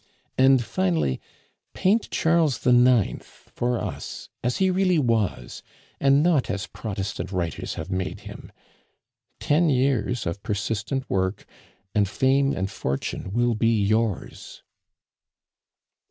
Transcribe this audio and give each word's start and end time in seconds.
And 0.35 0.63
finally, 0.63 1.21
paint 1.75 2.09
Charles 2.09 2.65
IX. 2.65 3.23
for 3.23 3.79
us 3.79 4.29
as 4.43 4.57
he 4.57 4.71
really 4.71 4.97
was, 4.97 5.61
and 5.99 6.23
not 6.23 6.49
as 6.49 6.65
Protestant 6.65 7.31
writers 7.31 7.75
have 7.75 7.91
made 7.91 8.21
him. 8.21 8.51
Ten 9.39 9.69
years 9.69 10.25
of 10.25 10.41
persistent 10.41 11.07
work, 11.07 11.45
and 11.93 12.09
fame 12.09 12.51
and 12.51 12.71
fortune 12.71 13.31
will 13.31 13.53
be 13.53 13.79
yours." 13.85 14.63